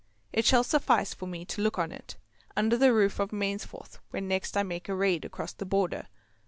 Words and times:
It 0.33 0.45
shall 0.45 0.63
suffice 0.63 1.13
for 1.13 1.27
me 1.27 1.45
to 1.45 1.61
look 1.61 1.77
on 1.77 1.91
it, 1.91 2.15
under 2.57 2.75
the 2.75 2.91
roof 2.91 3.19
of 3.19 3.29
Mainsforth, 3.29 3.99
when 4.09 4.27
next 4.27 4.57
I 4.57 4.63
make 4.63 4.89
a 4.89 4.95
raid 4.95 5.25
across 5.25 5.53
the 5.53 5.63
Border. 5.63 6.07